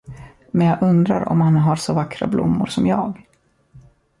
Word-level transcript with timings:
Men 0.51 0.67
jag 0.67 0.81
undrar 0.83 1.27
om 1.29 1.41
han 1.41 1.55
har 1.55 1.75
så 1.75 1.93
vackra 1.93 2.27
blommor 2.27 2.65
som 2.65 2.87
jag! 2.87 3.21